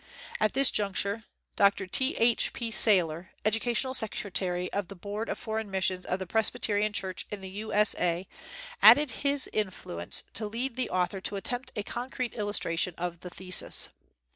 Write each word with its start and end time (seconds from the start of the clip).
At 0.39 0.53
this 0.55 0.71
juncture 0.71 1.25
Dr. 1.55 1.85
T. 1.85 2.15
H. 2.17 2.53
P. 2.53 2.71
Sailer, 2.71 3.29
Educational 3.45 3.93
Secretary 3.93 4.73
of 4.73 4.87
the 4.87 4.95
Board 4.95 5.29
of 5.29 5.37
Foreign 5.37 5.69
Missions 5.69 6.07
of 6.07 6.17
the 6.17 6.25
Presbyterian 6.25 6.91
Church 6.91 7.27
in 7.29 7.41
the 7.41 7.49
U. 7.51 7.71
S. 7.71 7.93
A., 7.99 8.27
added 8.81 9.11
his 9.21 9.47
influence 9.53 10.23
to 10.33 10.47
lead 10.47 10.75
the 10.75 10.89
author 10.89 11.21
to 11.21 11.35
attempt 11.35 11.71
a 11.75 11.83
concrete 11.83 12.33
illustration 12.33 12.95
of 12.97 13.19
the 13.19 13.29
thesis. 13.29 13.89